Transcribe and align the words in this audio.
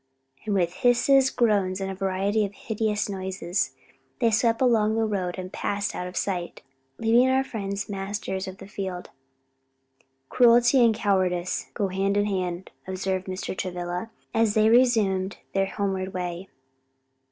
and 0.45 0.55
with 0.55 0.73
hisses, 0.81 1.29
groans 1.29 1.79
and 1.79 1.91
a 1.91 1.93
variety 1.93 2.43
of 2.43 2.53
hideous 2.55 3.07
noises, 3.07 3.75
they 4.19 4.31
swept 4.31 4.59
along 4.59 4.95
the 4.95 5.05
road 5.05 5.37
and 5.37 5.53
passed 5.53 5.93
out 5.93 6.07
of 6.07 6.17
sight, 6.17 6.63
leaving 6.97 7.29
our 7.29 7.43
friends 7.43 7.87
masters 7.87 8.47
of 8.47 8.57
the 8.57 8.65
field. 8.67 9.11
"Cruelty 10.27 10.83
and 10.83 10.95
cowardice 10.95 11.67
go 11.75 11.89
hand 11.89 12.17
in 12.17 12.25
hand," 12.25 12.71
observed 12.87 13.27
Mr. 13.27 13.55
Travilla, 13.55 14.09
as 14.33 14.55
they 14.55 14.69
resumed 14.69 15.37
their 15.53 15.67
homeward 15.67 16.15
way. 16.15 16.49